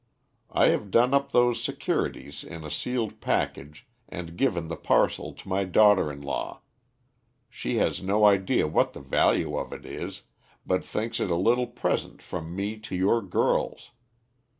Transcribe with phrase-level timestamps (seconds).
[0.49, 5.47] I have done up those securities in a sealed package and given the parcel to
[5.47, 6.61] my daughter in law.
[7.51, 10.23] She has no idea what the value of it is,
[10.65, 13.91] but thinks it a little present from me to your girls.